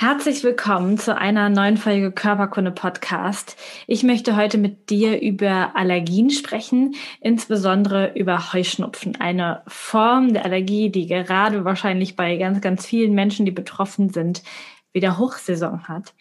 [0.00, 3.56] Herzlich willkommen zu einer neuen Folge Körperkunde Podcast.
[3.88, 10.90] Ich möchte heute mit dir über Allergien sprechen, insbesondere über Heuschnupfen, eine Form der Allergie,
[10.90, 14.44] die gerade wahrscheinlich bei ganz, ganz vielen Menschen, die betroffen sind,
[14.92, 16.14] wieder Hochsaison hat.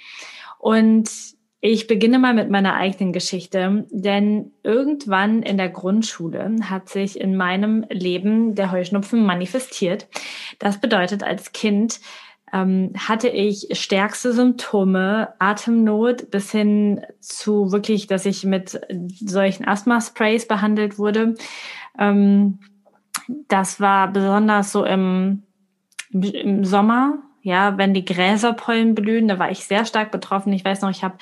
[0.58, 1.12] Und
[1.60, 7.36] ich beginne mal mit meiner eigenen Geschichte, denn irgendwann in der Grundschule hat sich in
[7.36, 10.08] meinem Leben der Heuschnupfen manifestiert.
[10.58, 12.00] Das bedeutet, als Kind
[12.54, 18.80] ähm, hatte ich stärkste Symptome, Atemnot bis hin zu wirklich, dass ich mit
[19.20, 21.36] solchen Asthma-Sprays behandelt wurde.
[22.00, 22.60] Ähm,
[23.48, 25.44] das war besonders so im,
[26.12, 30.54] im Sommer, ja, wenn die Gräserpollen blühen, da war ich sehr stark betroffen.
[30.54, 31.18] Ich weiß noch, ich habe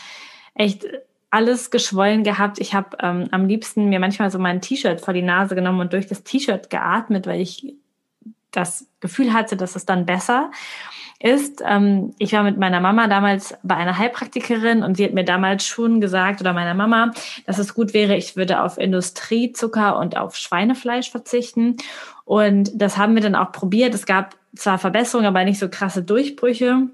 [0.53, 0.85] echt
[1.31, 2.59] alles geschwollen gehabt.
[2.59, 5.93] Ich habe ähm, am liebsten mir manchmal so mein T-Shirt vor die Nase genommen und
[5.93, 7.75] durch das T-Shirt geatmet, weil ich
[8.55, 10.51] das Gefühl hatte, dass es dann besser
[11.19, 15.23] ist, ähm, ich war mit meiner Mama damals bei einer Heilpraktikerin und sie hat mir
[15.23, 17.11] damals schon gesagt, oder meiner Mama,
[17.45, 21.77] dass es gut wäre, ich würde auf Industriezucker und auf Schweinefleisch verzichten.
[22.25, 23.93] Und das haben wir dann auch probiert.
[23.93, 26.89] Es gab zwar Verbesserungen, aber nicht so krasse Durchbrüche.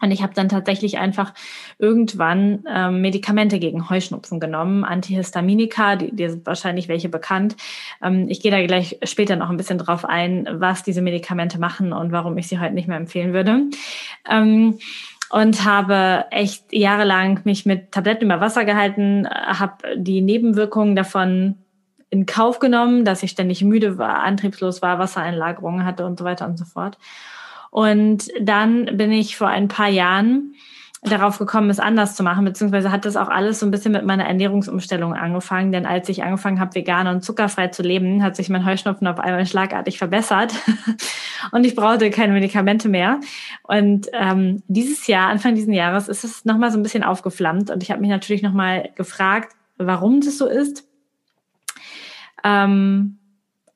[0.00, 1.34] Und ich habe dann tatsächlich einfach
[1.78, 7.56] irgendwann ähm, Medikamente gegen Heuschnupfen genommen, Antihistaminika, die, die sind wahrscheinlich welche bekannt.
[8.02, 11.92] Ähm, ich gehe da gleich später noch ein bisschen drauf ein, was diese Medikamente machen
[11.92, 13.62] und warum ich sie heute nicht mehr empfehlen würde.
[14.28, 14.78] Ähm,
[15.30, 21.56] und habe echt jahrelang mich mit Tabletten über Wasser gehalten, habe die Nebenwirkungen davon
[22.10, 26.46] in Kauf genommen, dass ich ständig müde war, antriebslos war, Wassereinlagerungen hatte und so weiter
[26.46, 26.96] und so fort.
[27.70, 30.54] Und dann bin ich vor ein paar Jahren
[31.02, 34.04] darauf gekommen, es anders zu machen, beziehungsweise hat das auch alles so ein bisschen mit
[34.04, 38.48] meiner Ernährungsumstellung angefangen, denn als ich angefangen habe, vegan und zuckerfrei zu leben, hat sich
[38.48, 40.54] mein Heuschnupfen auf einmal schlagartig verbessert
[41.52, 43.20] und ich brauchte keine Medikamente mehr.
[43.62, 47.82] Und ähm, dieses Jahr, Anfang dieses Jahres, ist es nochmal so ein bisschen aufgeflammt und
[47.82, 50.84] ich habe mich natürlich nochmal gefragt, warum das so ist.
[52.42, 53.18] Ähm,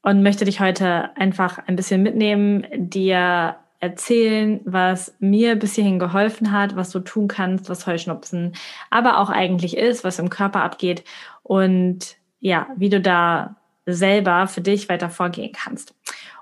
[0.04, 6.52] und möchte dich heute einfach ein bisschen mitnehmen, dir erzählen, was mir bis hierhin geholfen
[6.52, 8.54] hat, was du tun kannst, was Heuschnupfen
[8.90, 11.02] aber auch eigentlich ist, was im Körper abgeht
[11.42, 15.96] und ja, wie du da selber für dich weiter vorgehen kannst.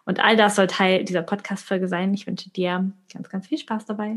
[0.05, 2.13] Und all das soll Teil dieser Podcast-Folge sein.
[2.13, 4.17] Ich wünsche dir ganz, ganz viel Spaß dabei.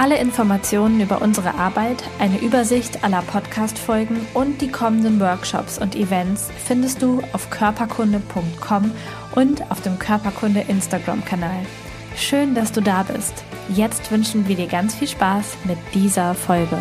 [0.00, 6.50] Alle Informationen über unsere Arbeit, eine Übersicht aller Podcast-Folgen und die kommenden Workshops und Events
[6.56, 8.92] findest du auf körperkunde.com
[9.34, 11.66] und auf dem Körperkunde Instagram-Kanal.
[12.16, 13.44] Schön, dass du da bist.
[13.68, 16.80] Jetzt wünschen wir dir ganz viel Spaß mit dieser Folge.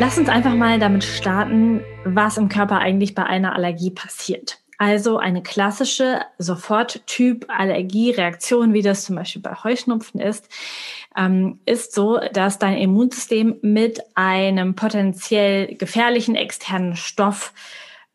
[0.00, 4.58] Lass uns einfach mal damit starten, was im Körper eigentlich bei einer Allergie passiert.
[4.78, 10.48] Also eine klassische Soforttyp-Allergiereaktion, wie das zum Beispiel bei Heuschnupfen ist,
[11.16, 17.54] ähm, ist so, dass dein Immunsystem mit einem potenziell gefährlichen externen Stoff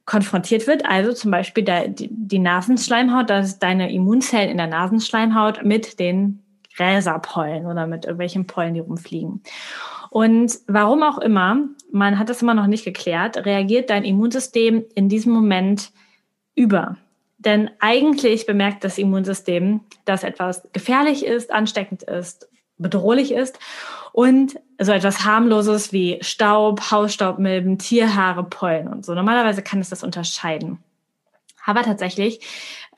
[0.06, 5.64] konfrontiert wird, also zum Beispiel der, die, die Nasenschleimhaut, dass deine Immunzellen in der Nasenschleimhaut
[5.64, 6.44] mit den
[6.76, 9.42] Gräserpollen oder mit irgendwelchen Pollen, die rumfliegen.
[10.10, 11.58] Und warum auch immer,
[11.92, 15.92] man hat das immer noch nicht geklärt, reagiert dein Immunsystem in diesem Moment
[16.56, 16.98] über.
[17.38, 22.48] Denn eigentlich bemerkt das Immunsystem, dass etwas gefährlich ist, ansteckend ist,
[22.78, 23.58] bedrohlich ist
[24.12, 29.14] und so etwas harmloses wie Staub, Hausstaubmilben, Tierhaare, Pollen und so.
[29.14, 30.80] Normalerweise kann es das unterscheiden.
[31.66, 32.42] Aber tatsächlich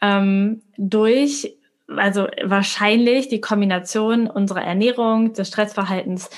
[0.01, 1.57] ähm, durch
[1.87, 6.29] also wahrscheinlich die Kombination unserer Ernährung, des Stressverhaltens,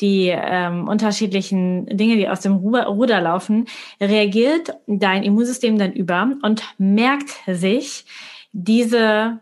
[0.00, 3.66] die ähm, unterschiedlichen Dinge, die aus dem Ruder laufen,
[4.00, 8.04] reagiert dein Immunsystem dann über und merkt sich
[8.52, 9.38] diese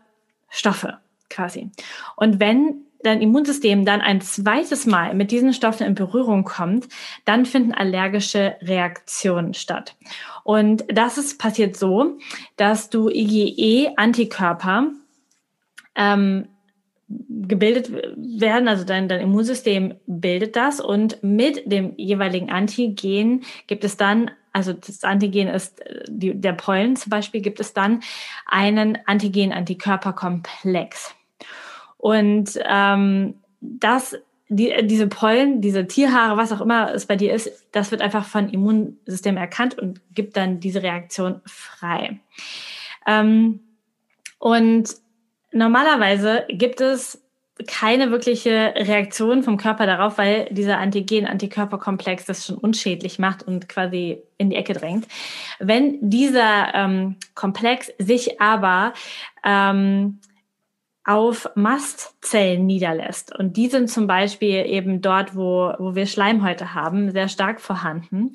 [0.49, 0.97] Stoffe
[1.29, 1.69] quasi.
[2.15, 6.87] Und wenn dein Immunsystem dann ein zweites Mal mit diesen Stoffen in Berührung kommt,
[7.25, 9.95] dann finden allergische Reaktionen statt.
[10.43, 12.17] Und das ist passiert so,
[12.57, 14.91] dass du IgE-Antikörper
[15.95, 16.47] ähm,
[17.07, 23.97] gebildet werden, also dein, dein Immunsystem bildet das und mit dem jeweiligen Antigen gibt es
[23.97, 28.01] dann, also das Antigen ist äh, die, der Pollen zum Beispiel, gibt es dann
[28.45, 31.15] einen Antigen-Antikörperkomplex.
[31.97, 34.17] Und ähm, das
[34.53, 38.25] die, diese Pollen, diese Tierhaare, was auch immer es bei dir ist, das wird einfach
[38.25, 42.19] von Immunsystem erkannt und gibt dann diese Reaktion frei.
[43.07, 43.61] Ähm,
[44.39, 44.93] und
[45.51, 47.21] normalerweise gibt es
[47.67, 54.23] keine wirkliche Reaktion vom Körper darauf, weil dieser Antigen-Antikörperkomplex das schon unschädlich macht und quasi
[54.37, 55.07] in die Ecke drängt.
[55.59, 58.93] Wenn dieser ähm, Komplex sich aber
[59.43, 60.19] ähm,
[61.03, 63.35] auf Mastzellen niederlässt.
[63.35, 68.33] Und die sind zum Beispiel eben dort, wo, wo wir Schleimhäute haben, sehr stark vorhanden.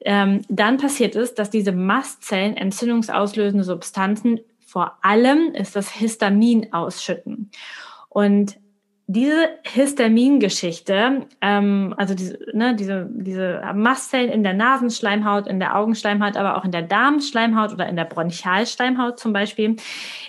[0.00, 7.50] Ähm, dann passiert es, dass diese Mastzellen entzündungsauslösende Substanzen, vor allem ist das Histamin ausschütten.
[8.08, 8.58] Und
[9.08, 16.36] diese Histamingeschichte, ähm, also diese, ne, diese, diese Mastzellen in der Nasenschleimhaut, in der Augenschleimhaut,
[16.36, 19.76] aber auch in der Darmschleimhaut oder in der Bronchialschleimhaut zum Beispiel,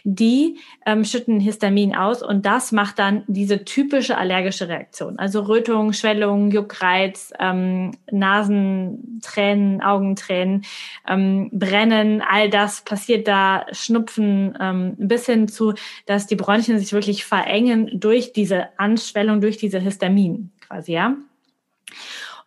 [0.04, 5.18] die ähm, schütten Histamin aus und das macht dann diese typische allergische Reaktion.
[5.18, 10.66] Also Rötung, Schwellung, Juckreiz, ähm, Nasentränen, Augentränen,
[11.08, 15.74] ähm, Brennen, all das passiert da, Schnupfen, ähm, bis hin zu,
[16.06, 21.16] dass die Bronchien sich wirklich verengen durch diese Anschwellung, durch diese Histamin quasi, ja.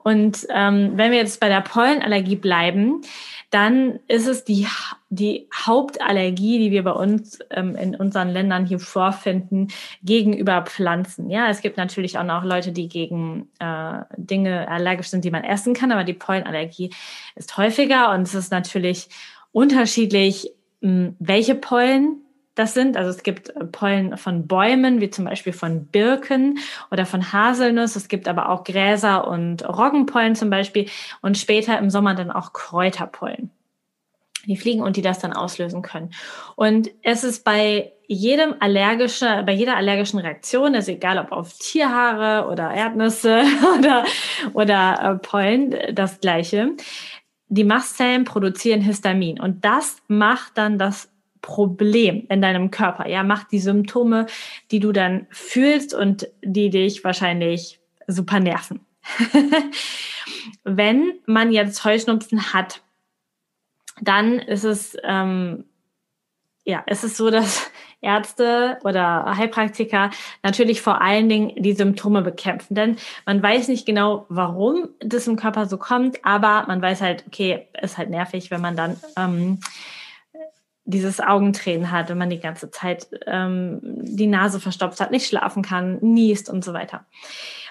[0.02, 3.02] Und ähm, wenn wir jetzt bei der Pollenallergie bleiben,
[3.50, 4.67] dann ist es die,
[5.08, 9.69] die Hauptallergie, die wir bei uns ähm, in unseren Ländern hier vorfinden,
[10.02, 11.31] gegenüber Pflanzen.
[11.31, 15.44] Ja, es gibt natürlich auch noch Leute, die gegen äh, Dinge allergisch sind, die man
[15.44, 16.90] essen kann, aber die Pollenallergie
[17.34, 19.08] ist häufiger und es ist natürlich
[19.52, 22.23] unterschiedlich, welche Pollen
[22.61, 22.97] das sind.
[22.97, 26.59] Also es gibt äh, Pollen von Bäumen, wie zum Beispiel von Birken
[26.91, 27.97] oder von Haselnuss.
[27.97, 30.89] Es gibt aber auch Gräser und Roggenpollen zum Beispiel
[31.23, 33.51] und später im Sommer dann auch Kräuterpollen.
[34.47, 36.12] Die fliegen und die das dann auslösen können.
[36.57, 42.49] Und es ist bei jedem allergische, bei jeder allergischen Reaktion, also egal ob auf Tierhaare
[42.49, 43.43] oder Erdnüsse
[43.79, 44.05] oder,
[44.53, 46.73] oder äh, Pollen, das gleiche.
[47.49, 51.11] Die Mastzellen produzieren Histamin und das macht dann das
[51.42, 53.08] Problem in deinem Körper.
[53.08, 54.26] Ja, macht die Symptome,
[54.70, 58.81] die du dann fühlst und die dich wahrscheinlich super nerven.
[60.64, 62.82] Wenn man jetzt Heuschnupfen hat,
[64.00, 65.64] dann ist es ähm,
[66.64, 67.70] ja, es ist so, dass
[68.02, 70.10] Ärzte oder Heilpraktiker
[70.42, 72.75] natürlich vor allen Dingen die Symptome bekämpfen.
[72.75, 72.96] Denn
[73.26, 77.69] man weiß nicht genau, warum das im Körper so kommt, aber man weiß halt, okay,
[77.82, 79.60] ist halt nervig, wenn man dann ähm,
[80.90, 85.62] dieses Augentränen hat, wenn man die ganze Zeit ähm, die Nase verstopft hat, nicht schlafen
[85.62, 87.06] kann, niest und so weiter.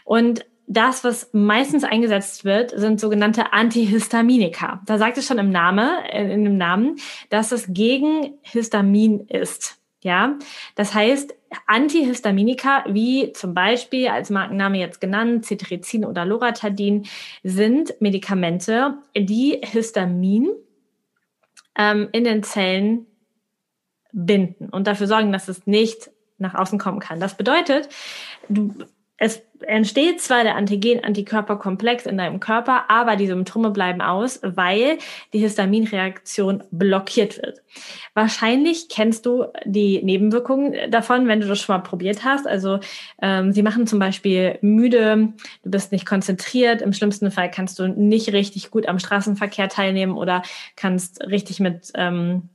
[0.05, 4.81] Und das, was meistens eingesetzt wird, sind sogenannte Antihistaminika.
[4.85, 6.97] Da sagt es schon im Namen, äh, in dem Namen,
[7.29, 9.77] dass es gegen Histamin ist.
[10.01, 10.37] Ja,
[10.75, 11.35] das heißt,
[11.65, 17.05] Antihistaminika, wie zum Beispiel als Markenname jetzt genannt, Cetirizin oder Loratadin,
[17.43, 20.51] sind Medikamente, die Histamin
[21.77, 23.07] ähm, in den Zellen
[24.11, 27.19] binden und dafür sorgen, dass es nicht nach außen kommen kann.
[27.19, 27.89] Das bedeutet,
[28.47, 28.73] du,
[29.19, 34.97] es entsteht zwar der Antigen-Antikörperkomplex in deinem Körper, aber die Symptome bleiben aus, weil
[35.33, 37.61] die Histaminreaktion blockiert wird.
[38.13, 42.47] Wahrscheinlich kennst du die Nebenwirkungen davon, wenn du das schon mal probiert hast.
[42.47, 42.79] Also
[43.21, 45.33] ähm, sie machen zum Beispiel müde,
[45.63, 50.17] du bist nicht konzentriert, im schlimmsten Fall kannst du nicht richtig gut am Straßenverkehr teilnehmen
[50.17, 50.43] oder
[50.77, 52.47] kannst richtig mit ähm,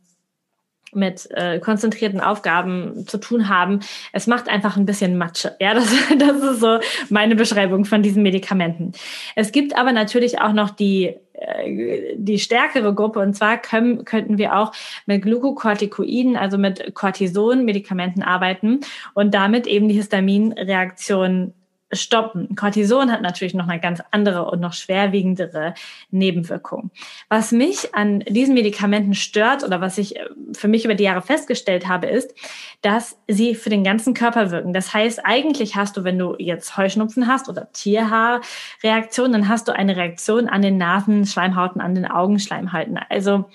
[0.95, 3.81] mit äh, konzentrierten Aufgaben zu tun haben.
[4.13, 5.57] Es macht einfach ein bisschen Matsche.
[5.61, 5.87] Ja, das,
[6.19, 6.79] das ist so
[7.11, 8.93] meine Beschreibung von diesen Medikamenten.
[9.35, 14.39] Es gibt aber natürlich auch noch die äh, die stärkere Gruppe und zwar können, könnten
[14.39, 14.73] wir auch
[15.07, 18.81] mit Glukokortikoiden, also mit Cortison-Medikamenten arbeiten
[19.15, 21.55] und damit eben die Histaminreaktion
[21.95, 22.55] stoppen.
[22.57, 25.75] Cortison hat natürlich noch eine ganz andere und noch schwerwiegendere
[26.11, 26.91] Nebenwirkungen.
[27.29, 31.23] Was mich an diesen Medikamenten stört oder was ich äh, für mich über die Jahre
[31.23, 32.35] festgestellt habe, ist,
[32.83, 34.73] dass sie für den ganzen Körper wirken.
[34.73, 39.73] Das heißt, eigentlich hast du, wenn du jetzt Heuschnupfen hast oder Tierhaarreaktion, dann hast du
[39.73, 42.99] eine Reaktion an den Nasenschleimhauten, an den Augenschleimhauten.
[43.09, 43.47] Also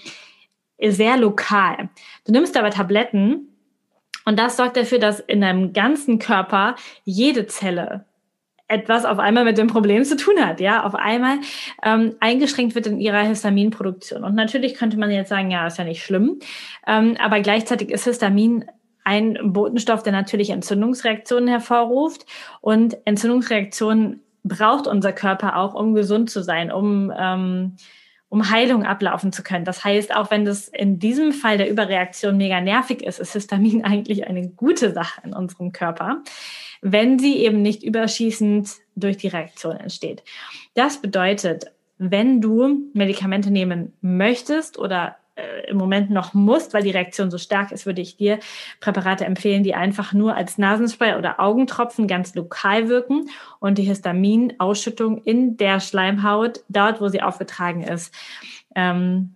[0.82, 1.90] sehr lokal.
[2.26, 3.50] Du nimmst aber Tabletten
[4.26, 8.06] und das sorgt dafür, dass in deinem ganzen Körper jede Zelle
[8.70, 11.40] etwas auf einmal mit dem Problem zu tun hat, ja, auf einmal
[11.84, 14.24] ähm, eingeschränkt wird in ihrer Histaminproduktion.
[14.24, 16.40] Und natürlich könnte man jetzt sagen, ja, ist ja nicht schlimm,
[16.88, 18.66] ähm, aber gleichzeitig ist Histamin
[19.04, 22.26] ein Botenstoff, der natürlich Entzündungsreaktionen hervorruft
[22.62, 27.76] und Entzündungsreaktionen braucht unser Körper auch, um gesund zu sein, um ähm,
[28.30, 29.66] um Heilung ablaufen zu können.
[29.66, 33.84] Das heißt, auch wenn das in diesem Fall der Überreaktion mega nervig ist, ist Histamin
[33.84, 36.22] eigentlich eine gute Sache in unserem Körper,
[36.82, 40.24] wenn sie eben nicht überschießend durch die Reaktion entsteht.
[40.74, 46.92] Das bedeutet, wenn du Medikamente nehmen möchtest oder äh, im Moment noch musst, weil die
[46.92, 48.40] Reaktion so stark ist, würde ich dir
[48.80, 55.22] Präparate empfehlen, die einfach nur als Nasenspray oder Augentropfen ganz lokal wirken und die Histaminausschüttung
[55.24, 58.14] in der Schleimhaut, dort wo sie aufgetragen ist,
[58.76, 59.36] ähm,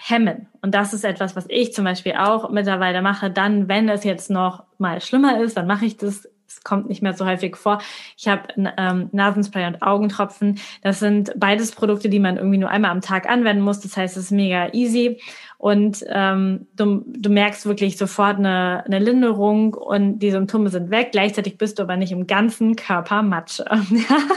[0.00, 0.48] hemmen.
[0.62, 3.30] Und das ist etwas, was ich zum Beispiel auch mittlerweile mache.
[3.30, 7.00] Dann, wenn es jetzt noch mal schlimmer ist, dann mache ich das es kommt nicht
[7.00, 7.80] mehr so häufig vor.
[8.16, 10.58] Ich habe ähm, Nasenspray und Augentropfen.
[10.82, 13.80] Das sind beides Produkte, die man irgendwie nur einmal am Tag anwenden muss.
[13.80, 15.20] Das heißt, es ist mega easy
[15.58, 21.10] und ähm, du, du merkst wirklich sofort eine, eine Linderung und die Symptome sind weg.
[21.12, 23.64] Gleichzeitig bist du aber nicht im ganzen Körper Matsche.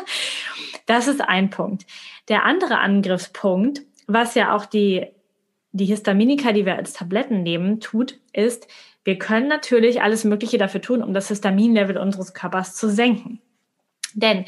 [0.85, 1.85] das ist ein Punkt.
[2.27, 5.07] Der andere Angriffspunkt, was ja auch die,
[5.73, 8.67] die Histaminika, die wir als Tabletten nehmen, tut, ist,
[9.03, 13.41] wir können natürlich alles Mögliche dafür tun, um das Histaminlevel unseres Körpers zu senken.
[14.13, 14.45] Denn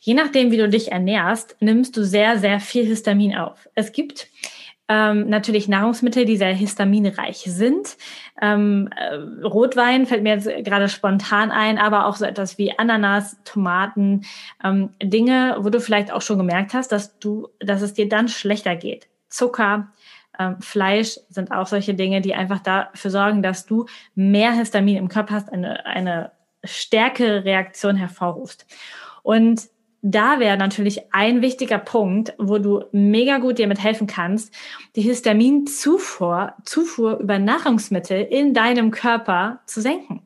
[0.00, 3.68] je nachdem, wie du dich ernährst, nimmst du sehr, sehr viel Histamin auf.
[3.74, 4.28] Es gibt
[4.88, 7.96] ähm, natürlich Nahrungsmittel, die sehr histaminreich sind.
[8.42, 9.14] Ähm, äh,
[9.46, 14.26] Rotwein fällt mir jetzt gerade spontan ein, aber auch so etwas wie Ananas, Tomaten,
[14.62, 18.28] ähm, Dinge, wo du vielleicht auch schon gemerkt hast, dass du, dass es dir dann
[18.28, 19.08] schlechter geht.
[19.28, 19.92] Zucker,
[20.38, 25.08] ähm, Fleisch sind auch solche Dinge, die einfach dafür sorgen, dass du mehr Histamin im
[25.08, 26.32] Körper hast, eine, eine
[26.64, 28.66] stärkere Reaktion hervorrufst.
[29.22, 29.68] Und
[30.02, 34.54] da wäre natürlich ein wichtiger Punkt, wo du mega gut dir mit helfen kannst,
[34.96, 40.20] die Histaminzufuhr Zufuhr über Nahrungsmittel in deinem Körper zu senken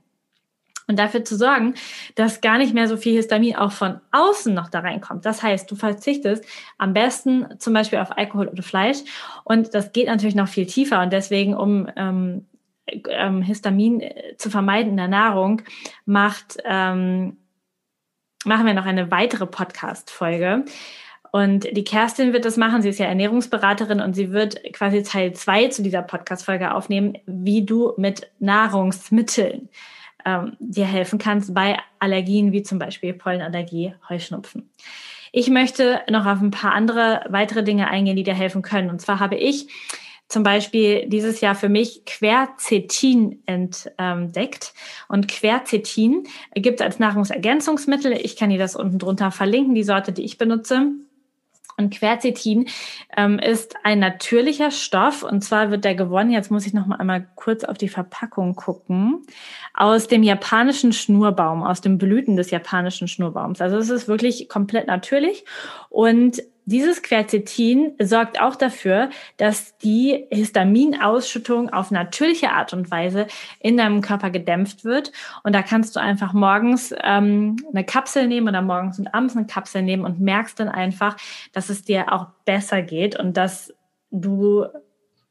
[0.88, 1.75] und dafür zu sorgen,
[2.16, 5.25] dass gar nicht mehr so viel Histamin auch von außen noch da reinkommt.
[5.25, 6.45] Das heißt, du verzichtest
[6.78, 8.99] am besten zum Beispiel auf Alkohol oder Fleisch
[9.45, 12.47] und das geht natürlich noch viel tiefer und deswegen, um ähm,
[13.09, 15.62] ähm, Histamin äh, zu vermeiden in der Nahrung,
[16.07, 17.37] macht, ähm,
[18.45, 20.64] machen wir noch eine weitere Podcast-Folge.
[21.30, 22.80] Und die Kerstin wird das machen.
[22.80, 27.66] Sie ist ja Ernährungsberaterin und sie wird quasi Teil zwei zu dieser Podcast-Folge aufnehmen, wie
[27.66, 29.68] du mit Nahrungsmitteln
[30.29, 34.69] ähm, dir helfen kannst bei Allergien wie zum Beispiel Pollenallergie, Heuschnupfen.
[35.33, 38.91] Ich möchte noch auf ein paar andere weitere Dinge eingehen, die dir helfen können.
[38.91, 39.69] Und zwar habe ich
[40.29, 44.75] zum Beispiel dieses Jahr für mich Quercetin entdeckt.
[45.09, 48.13] Und Quercetin gibt es als Nahrungsergänzungsmittel.
[48.13, 50.93] Ich kann dir das unten drunter verlinken, die Sorte, die ich benutze.
[51.79, 52.69] Und Quercetin
[53.17, 55.23] ähm, ist ein natürlicher Stoff.
[55.23, 58.57] Und zwar wird der gewonnen, jetzt muss ich noch mal einmal kurz auf die Verpackung
[58.57, 59.23] gucken,
[59.75, 63.61] aus dem japanischen Schnurbaum, aus den Blüten des japanischen Schnurbaums.
[63.61, 65.45] Also es ist wirklich komplett natürlich.
[65.89, 69.09] Und dieses Quercetin sorgt auch dafür,
[69.39, 73.27] dass die Histaminausschüttung auf natürliche Art und Weise
[73.59, 75.13] in deinem Körper gedämpft wird.
[75.45, 79.47] Und da kannst du einfach morgens ähm, eine Kapsel nehmen oder morgens und abends eine
[79.47, 81.17] Kapsel nehmen und merkst dann einfach,
[81.53, 83.73] dass es dir auch besser geht und dass
[84.11, 84.67] du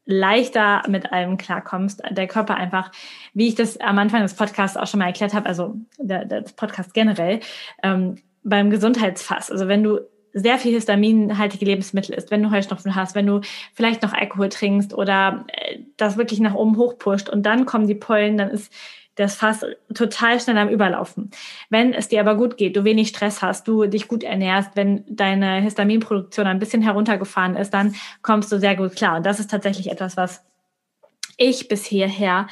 [0.06, 2.01] leichter mit allem klarkommst.
[2.10, 2.91] Der Körper einfach,
[3.34, 6.41] wie ich das am Anfang des Podcasts auch schon mal erklärt habe, also der, der
[6.56, 7.41] Podcast generell,
[7.84, 9.51] ähm, beim Gesundheitsfass.
[9.51, 10.00] Also wenn du
[10.34, 13.41] sehr viel histaminhaltige Lebensmittel isst, wenn du Heuschnupfen hast, wenn du
[13.74, 17.96] vielleicht noch Alkohol trinkst oder äh, das wirklich nach oben hochpusht und dann kommen die
[17.96, 18.72] Pollen, dann ist
[19.17, 21.31] das Fass total schnell am Überlaufen.
[21.69, 25.03] Wenn es dir aber gut geht, du wenig Stress hast, du dich gut ernährst, wenn
[25.07, 29.17] deine Histaminproduktion ein bisschen heruntergefahren ist, dann kommst du sehr gut klar.
[29.17, 30.46] Und das ist tatsächlich etwas, was
[31.38, 32.48] ich bis hierher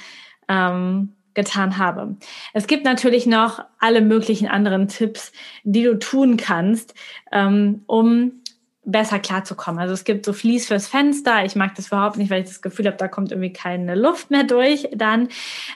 [0.48, 2.16] ähm, getan habe.
[2.54, 5.32] Es gibt natürlich noch alle möglichen anderen Tipps,
[5.64, 6.96] die du tun kannst,
[7.32, 8.42] ähm, um
[8.86, 9.80] besser klarzukommen.
[9.80, 11.44] Also es gibt so Vlies fürs Fenster.
[11.44, 14.32] Ich mag das überhaupt nicht, weil ich das Gefühl habe, da kommt irgendwie keine Luft
[14.32, 14.88] mehr durch.
[14.94, 15.30] Dann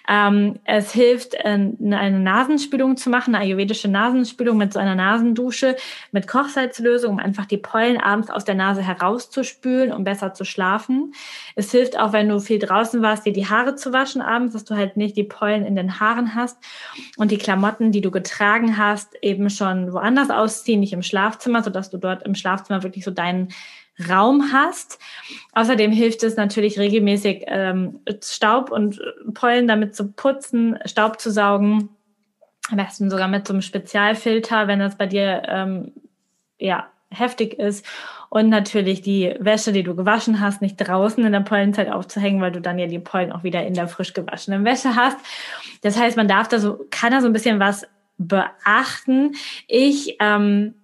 [0.08, 5.76] ähm, es hilft, äh, eine Nasenspülung zu machen, eine ayurvedische Nasenspülung mit so einer Nasendusche
[6.12, 11.14] mit Kochsalzlösung, um einfach die Pollen abends aus der Nase herauszuspülen, um besser zu schlafen.
[11.56, 14.66] Es hilft auch, wenn du viel draußen warst, dir die Haare zu waschen abends, dass
[14.66, 16.58] du halt nicht die Pollen in den Haaren hast
[17.18, 21.90] und die Klamotten, die du getragen hast, eben schon woanders ausziehen, nicht im Schlafzimmer, sodass
[21.90, 23.50] du dort im Schlafzimmer wirklich wirklich so deinen
[24.10, 25.00] Raum hast.
[25.54, 29.02] Außerdem hilft es natürlich regelmäßig ähm, Staub und
[29.34, 31.90] Pollen damit zu putzen, Staub zu saugen.
[32.70, 35.92] Am besten sogar mit so einem Spezialfilter, wenn das bei dir ähm,
[36.60, 37.86] ja heftig ist.
[38.30, 42.52] Und natürlich die Wäsche, die du gewaschen hast, nicht draußen in der Pollenzeit aufzuhängen, weil
[42.52, 45.18] du dann ja die Pollen auch wieder in der frisch gewaschenen Wäsche hast.
[45.82, 47.88] Das heißt, man darf da so, kann da so ein bisschen was
[48.20, 49.34] beachten.
[49.68, 50.76] Ich ähm,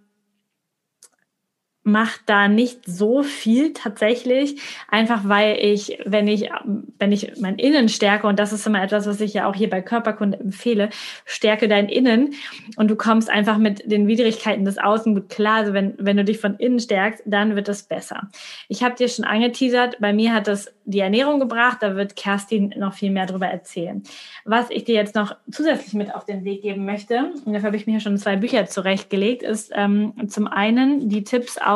[1.85, 6.49] mache da nicht so viel tatsächlich, einfach weil ich, wenn ich,
[6.97, 9.69] wenn ich mein Innen stärke, und das ist immer etwas, was ich ja auch hier
[9.69, 10.89] bei Körperkunde empfehle,
[11.25, 12.33] stärke dein Innen
[12.75, 15.57] und du kommst einfach mit den Widrigkeiten des Außen gut klar.
[15.57, 18.29] Also wenn, wenn du dich von innen stärkst, dann wird es besser.
[18.67, 22.73] Ich habe dir schon angeteasert, bei mir hat das die Ernährung gebracht, da wird Kerstin
[22.77, 24.01] noch viel mehr darüber erzählen.
[24.43, 27.77] Was ich dir jetzt noch zusätzlich mit auf den Weg geben möchte, und dafür habe
[27.77, 31.74] ich mir schon zwei Bücher zurechtgelegt, ist ähm, zum einen die Tipps aus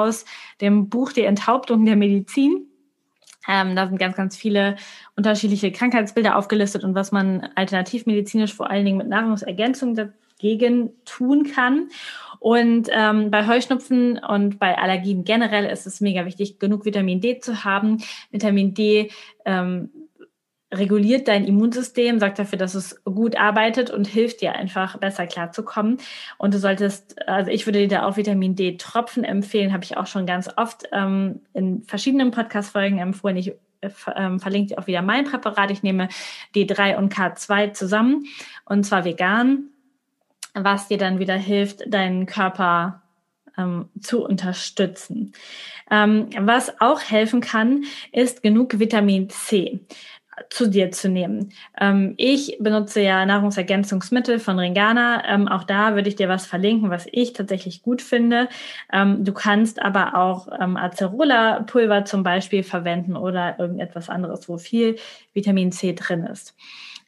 [0.61, 2.65] dem Buch Die Enthauptung der Medizin.
[3.47, 4.75] Ähm, da sind ganz, ganz viele
[5.15, 11.89] unterschiedliche Krankheitsbilder aufgelistet und was man alternativmedizinisch vor allen Dingen mit Nahrungsergänzung dagegen tun kann.
[12.39, 17.39] Und ähm, bei Heuschnupfen und bei Allergien generell ist es mega wichtig, genug Vitamin D
[17.39, 18.01] zu haben.
[18.31, 19.11] Vitamin D
[19.45, 19.89] ähm,
[20.71, 25.97] reguliert dein Immunsystem, sorgt dafür, dass es gut arbeitet und hilft dir einfach besser klarzukommen.
[26.37, 29.97] Und du solltest, also ich würde dir da auch Vitamin D Tropfen empfehlen, habe ich
[29.97, 33.37] auch schon ganz oft ähm, in verschiedenen Podcast-Folgen empfohlen.
[33.37, 35.71] Ich äh, ähm, verlinke dir auch wieder mein Präparat.
[35.71, 36.07] Ich nehme
[36.55, 38.25] D3 und K2 zusammen
[38.65, 39.69] und zwar vegan,
[40.53, 43.01] was dir dann wieder hilft, deinen Körper
[43.57, 45.33] ähm, zu unterstützen.
[45.89, 49.79] Ähm, was auch helfen kann, ist genug Vitamin C
[50.49, 51.51] zu dir zu nehmen.
[51.79, 55.23] Ähm, ich benutze ja Nahrungsergänzungsmittel von Ringana.
[55.27, 58.49] Ähm, auch da würde ich dir was verlinken, was ich tatsächlich gut finde.
[58.91, 64.97] Ähm, du kannst aber auch ähm, Acerola-Pulver zum Beispiel verwenden oder irgendetwas anderes, wo viel
[65.33, 66.55] Vitamin C drin ist.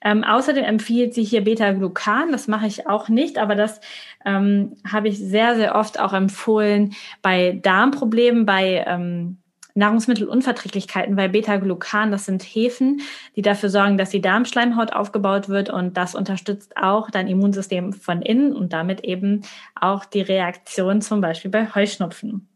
[0.03, 2.31] Ähm, außerdem empfiehlt sich hier Beta-Glucan.
[2.31, 3.79] Das mache ich auch nicht, aber das
[4.25, 9.40] ähm, habe ich sehr, sehr oft auch empfohlen bei Darmproblemen, bei ähm,
[9.75, 13.01] Nahrungsmittelunverträglichkeiten, weil Beta-Glucan, das sind Hefen,
[13.35, 18.21] die dafür sorgen, dass die Darmschleimhaut aufgebaut wird und das unterstützt auch dein Immunsystem von
[18.21, 19.41] innen und damit eben
[19.75, 22.47] auch die Reaktion zum Beispiel bei Heuschnupfen.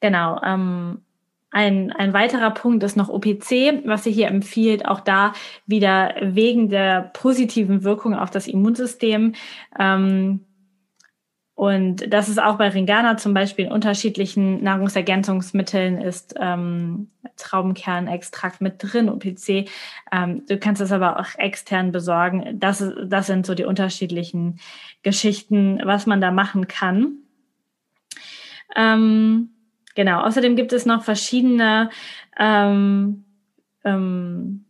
[0.00, 0.40] Genau.
[0.44, 1.02] Ähm,
[1.52, 5.34] ein, ein weiterer Punkt ist noch OPC, was sie hier empfiehlt, auch da
[5.66, 9.34] wieder wegen der positiven Wirkung auf das Immunsystem.
[9.78, 10.40] Ähm,
[11.54, 18.76] und das ist auch bei Ringana zum Beispiel in unterschiedlichen Nahrungsergänzungsmitteln ist ähm, Traubenkernextrakt mit
[18.78, 19.68] drin, OPC.
[20.10, 22.58] Ähm, du kannst das aber auch extern besorgen.
[22.58, 24.60] Das, das sind so die unterschiedlichen
[25.02, 27.18] Geschichten, was man da machen kann.
[28.74, 29.50] Ähm,
[29.94, 30.22] genau.
[30.22, 31.90] Außerdem gibt es noch verschiedene
[32.38, 33.24] ähm,
[33.84, 34.64] ähm,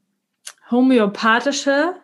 [0.71, 1.95] homöopathische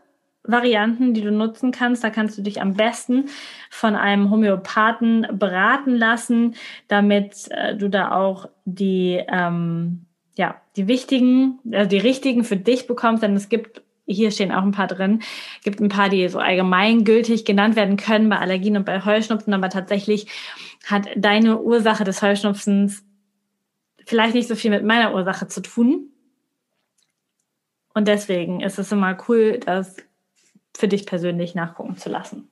[0.49, 2.03] Varianten, die du nutzen kannst.
[2.03, 3.27] Da kannst du dich am besten
[3.71, 6.57] von einem Homöopathen beraten lassen,
[6.89, 10.07] damit äh, du da auch die, ähm,
[10.37, 13.23] ja, die wichtigen, also die richtigen für dich bekommst.
[13.23, 15.21] Denn es gibt hier stehen auch ein paar drin.
[15.63, 19.69] gibt ein paar, die so allgemeingültig genannt werden können bei Allergien und bei Heuschnupfen, aber
[19.69, 20.29] tatsächlich
[20.87, 23.05] hat deine Ursache des Heuschnupfens
[24.07, 26.11] vielleicht nicht so viel mit meiner Ursache zu tun.
[27.93, 29.97] Und deswegen ist es immer cool, dass
[30.79, 32.49] für dich persönlich nachgucken zu lassen.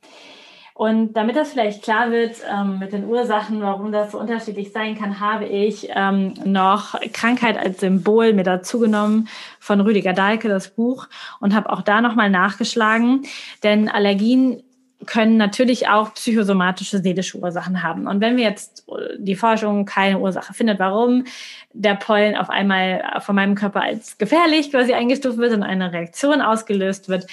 [0.75, 4.99] Und damit das vielleicht klar wird ähm, mit den Ursachen, warum das so unterschiedlich sein
[4.99, 10.69] kann, habe ich ähm, noch Krankheit als Symbol mir dazu genommen von Rüdiger Dahlke, das
[10.69, 11.09] Buch,
[11.41, 13.23] und habe auch da nochmal nachgeschlagen.
[13.63, 14.63] Denn Allergien
[15.07, 18.07] können natürlich auch psychosomatische seelische Ursachen haben.
[18.07, 18.87] Und wenn wir jetzt
[19.19, 21.25] die Forschung keine Ursache findet, warum
[21.73, 26.41] der Pollen auf einmal von meinem Körper als gefährlich quasi eingestuft wird und eine Reaktion
[26.41, 27.27] ausgelöst wird,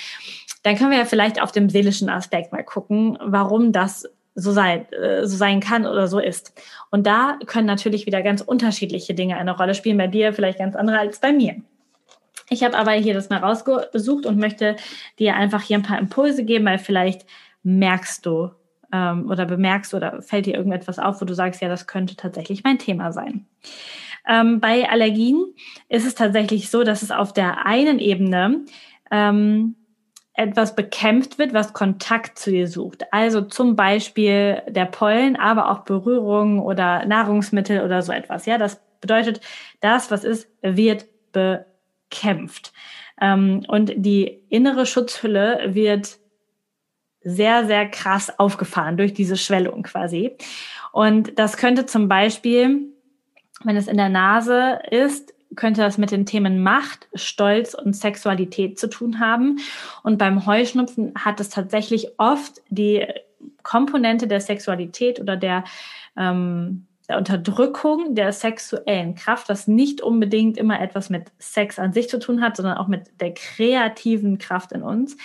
[0.63, 4.91] dann können wir ja vielleicht auf dem seelischen Aspekt mal gucken, warum das so sein,
[4.91, 6.53] äh, so sein kann oder so ist.
[6.89, 9.97] Und da können natürlich wieder ganz unterschiedliche Dinge eine Rolle spielen.
[9.97, 11.55] Bei dir vielleicht ganz andere als bei mir.
[12.49, 14.75] Ich habe aber hier das mal rausgesucht und möchte
[15.19, 17.25] dir einfach hier ein paar Impulse geben, weil vielleicht
[17.63, 18.51] merkst du
[18.91, 22.63] ähm, oder bemerkst oder fällt dir irgendetwas auf, wo du sagst, ja, das könnte tatsächlich
[22.63, 23.47] mein Thema sein.
[24.27, 25.53] Ähm, bei Allergien
[25.89, 28.65] ist es tatsächlich so, dass es auf der einen Ebene
[29.11, 29.75] ähm,
[30.35, 33.03] etwas bekämpft wird, was Kontakt zu dir sucht.
[33.11, 38.45] Also zum Beispiel der Pollen, aber auch Berührung oder Nahrungsmittel oder so etwas.
[38.45, 39.41] Ja, das bedeutet,
[39.79, 42.73] das, was ist, wird bekämpft.
[43.21, 46.17] Ähm, und die innere Schutzhülle wird
[47.21, 50.35] sehr, sehr krass aufgefahren durch diese Schwellung quasi.
[50.91, 52.91] Und das könnte zum Beispiel,
[53.63, 58.79] wenn es in der Nase ist, könnte das mit den Themen Macht, Stolz und Sexualität
[58.79, 59.59] zu tun haben.
[60.03, 63.05] Und beim Heuschnupfen hat es tatsächlich oft die
[63.63, 65.63] Komponente der Sexualität oder der,
[66.17, 72.09] ähm, der Unterdrückung der sexuellen Kraft, was nicht unbedingt immer etwas mit Sex an sich
[72.09, 75.17] zu tun hat, sondern auch mit der kreativen Kraft in uns.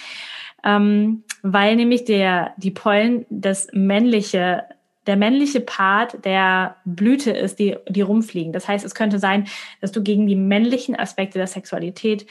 [0.64, 4.64] Ähm, weil nämlich der, die Pollen das männliche
[5.08, 8.52] der männliche Part der Blüte ist, die, die rumfliegen.
[8.52, 9.48] Das heißt, es könnte sein,
[9.80, 12.26] dass du gegen die männlichen Aspekte der Sexualität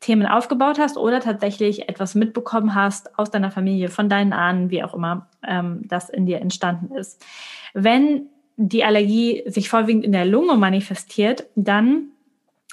[0.00, 4.82] Themen aufgebaut hast oder tatsächlich etwas mitbekommen hast aus deiner Familie, von deinen Ahnen, wie
[4.82, 7.22] auch immer ähm, das in dir entstanden ist.
[7.74, 12.08] Wenn die Allergie sich vorwiegend in der Lunge manifestiert, dann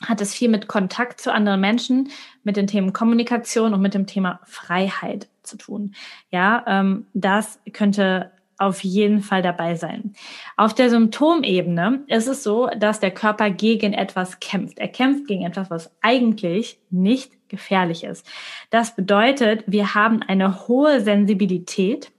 [0.01, 2.09] hat es viel mit Kontakt zu anderen Menschen,
[2.43, 5.95] mit den Themen Kommunikation und mit dem Thema Freiheit zu tun.
[6.31, 10.13] Ja, ähm, das könnte auf jeden Fall dabei sein.
[10.57, 14.79] Auf der Symptomebene ist es so, dass der Körper gegen etwas kämpft.
[14.79, 18.27] Er kämpft gegen etwas, was eigentlich nicht gefährlich ist.
[18.69, 22.11] Das bedeutet, wir haben eine hohe Sensibilität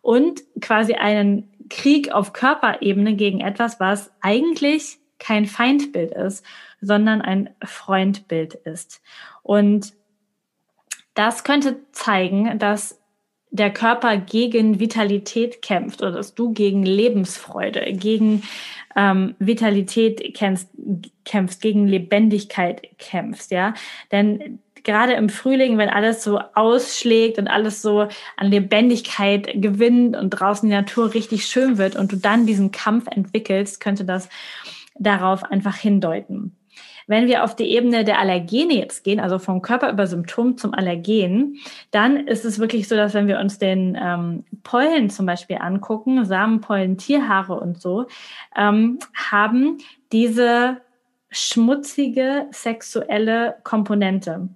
[0.00, 6.44] und quasi einen Krieg auf Körperebene gegen etwas, was eigentlich kein Feindbild ist,
[6.80, 9.02] sondern ein Freundbild ist.
[9.42, 9.92] Und
[11.14, 12.99] das könnte zeigen, dass
[13.50, 18.42] der Körper gegen Vitalität kämpft oder dass du gegen Lebensfreude, gegen
[18.96, 20.68] ähm, Vitalität kämpfst,
[21.24, 23.74] kämpfst, gegen Lebendigkeit kämpfst, ja.
[24.12, 30.30] Denn gerade im Frühling, wenn alles so ausschlägt und alles so an Lebendigkeit gewinnt und
[30.30, 34.28] draußen die Natur richtig schön wird und du dann diesen Kampf entwickelst, könnte das
[34.98, 36.56] darauf einfach hindeuten.
[37.10, 40.72] Wenn wir auf die Ebene der Allergene jetzt gehen, also vom Körper über Symptom zum
[40.72, 41.56] Allergen,
[41.90, 46.24] dann ist es wirklich so, dass wenn wir uns den ähm, Pollen zum Beispiel angucken,
[46.24, 48.06] Samenpollen, Tierhaare und so,
[48.56, 49.78] ähm, haben
[50.12, 50.76] diese
[51.32, 54.48] schmutzige sexuelle Komponente.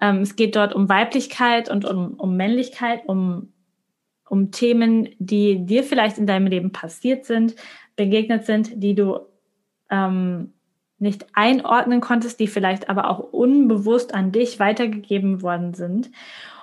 [0.00, 3.52] Ähm, es geht dort um Weiblichkeit und um, um Männlichkeit, um,
[4.28, 7.56] um Themen, die dir vielleicht in deinem Leben passiert sind,
[7.96, 9.18] begegnet sind, die du
[9.90, 10.52] ähm,
[10.98, 16.10] nicht einordnen konntest, die vielleicht aber auch unbewusst an dich weitergegeben worden sind.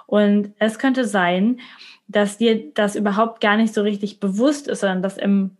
[0.07, 1.59] Und es könnte sein,
[2.07, 5.57] dass dir das überhaupt gar nicht so richtig bewusst ist, sondern dass im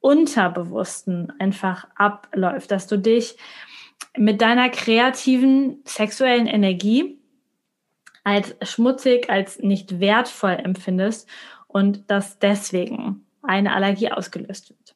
[0.00, 3.36] Unterbewussten einfach abläuft, dass du dich
[4.16, 7.18] mit deiner kreativen sexuellen Energie
[8.24, 11.28] als schmutzig, als nicht wertvoll empfindest
[11.66, 14.94] und dass deswegen eine Allergie ausgelöst wird.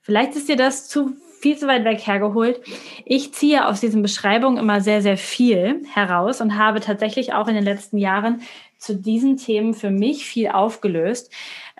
[0.00, 2.60] Vielleicht ist dir das zu viel zu weit weg hergeholt.
[3.04, 7.54] Ich ziehe aus diesen Beschreibungen immer sehr, sehr viel heraus und habe tatsächlich auch in
[7.54, 8.42] den letzten Jahren
[8.78, 11.32] zu diesen Themen für mich viel aufgelöst,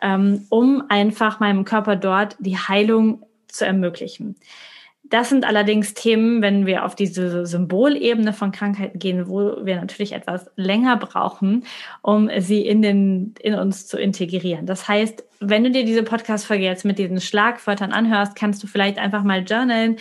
[0.02, 4.36] ähm, um einfach meinem Körper dort die Heilung zu ermöglichen.
[5.12, 10.12] Das sind allerdings Themen, wenn wir auf diese Symbolebene von Krankheiten gehen, wo wir natürlich
[10.12, 11.66] etwas länger brauchen,
[12.00, 14.64] um sie in, den, in uns zu integrieren.
[14.64, 18.96] Das heißt, wenn du dir diese Podcast-Folge jetzt mit diesen Schlagwörtern anhörst, kannst du vielleicht
[18.96, 19.98] einfach mal journalen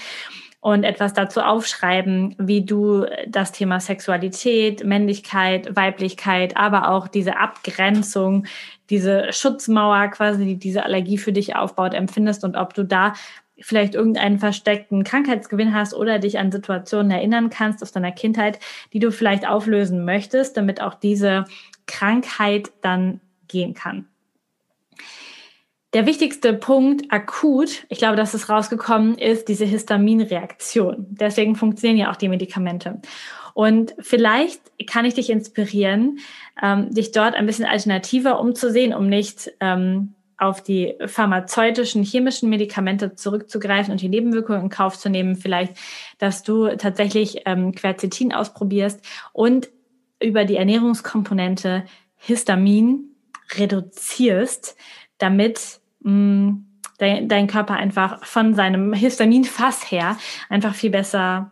[0.61, 8.45] und etwas dazu aufschreiben, wie du das Thema Sexualität, Männlichkeit, Weiblichkeit, aber auch diese Abgrenzung,
[8.89, 13.13] diese Schutzmauer quasi, die diese Allergie für dich aufbaut, empfindest und ob du da
[13.61, 18.59] vielleicht irgendeinen versteckten Krankheitsgewinn hast oder dich an Situationen erinnern kannst aus deiner Kindheit,
[18.93, 21.45] die du vielleicht auflösen möchtest, damit auch diese
[21.87, 24.07] Krankheit dann gehen kann.
[25.93, 31.05] Der wichtigste Punkt akut, ich glaube, dass es rausgekommen ist, diese Histaminreaktion.
[31.09, 33.01] Deswegen funktionieren ja auch die Medikamente.
[33.53, 36.19] Und vielleicht kann ich dich inspirieren,
[36.63, 43.13] ähm, dich dort ein bisschen alternativer umzusehen, um nicht ähm, auf die pharmazeutischen, chemischen Medikamente
[43.13, 45.35] zurückzugreifen und die Nebenwirkungen in Kauf zu nehmen.
[45.35, 45.77] Vielleicht,
[46.17, 49.69] dass du tatsächlich ähm, Quercetin ausprobierst und
[50.19, 53.15] über die Ernährungskomponente Histamin
[53.55, 54.75] reduzierst,
[55.19, 56.65] damit mh, mm,
[56.97, 60.17] dein, dein Körper einfach von seinem Histaminfass her
[60.49, 61.51] einfach viel besser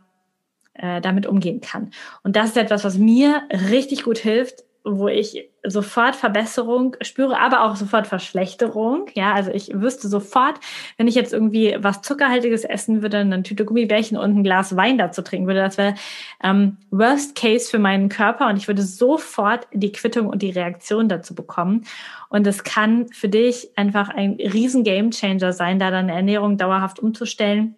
[0.74, 1.92] äh, damit umgehen kann.
[2.24, 7.64] Und das ist etwas, was mir richtig gut hilft, wo ich sofort Verbesserung spüre, aber
[7.64, 9.08] auch sofort Verschlechterung.
[9.14, 10.60] Ja, also ich wüsste sofort,
[10.98, 14.98] wenn ich jetzt irgendwie was Zuckerhaltiges essen würde, eine Tüte Gummibärchen und ein Glas Wein
[14.98, 15.96] dazu trinken würde, das wäre
[16.44, 21.10] ähm, Worst Case für meinen Körper und ich würde sofort die Quittung und die Reaktion
[21.10, 21.86] dazu bekommen.
[22.30, 27.00] Und es kann für dich einfach ein riesen Game Changer sein, da deine Ernährung dauerhaft
[27.00, 27.76] umzustellen,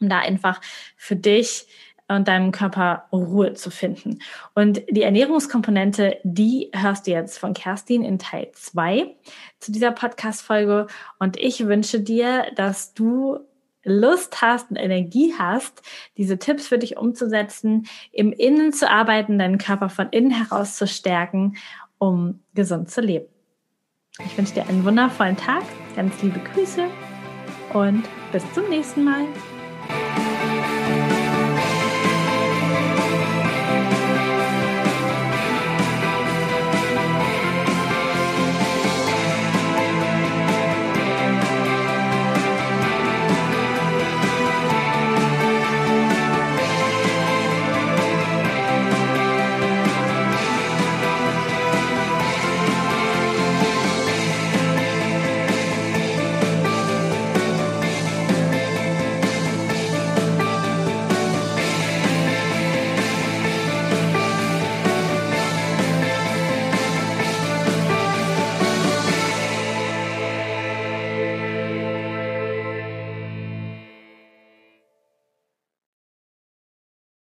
[0.00, 0.60] um da einfach
[0.96, 1.66] für dich
[2.08, 4.20] und deinem Körper Ruhe zu finden.
[4.54, 9.14] Und die Ernährungskomponente, die hörst du jetzt von Kerstin in Teil zwei
[9.60, 10.86] zu dieser Podcast-Folge.
[11.18, 13.38] Und ich wünsche dir, dass du
[13.84, 15.82] Lust hast und Energie hast,
[16.16, 20.86] diese Tipps für dich umzusetzen, im Innen zu arbeiten, deinen Körper von innen heraus zu
[20.86, 21.56] stärken,
[21.98, 23.26] um gesund zu leben.
[24.24, 25.62] Ich wünsche dir einen wundervollen Tag,
[25.94, 26.86] ganz liebe Grüße
[27.72, 29.24] und bis zum nächsten Mal.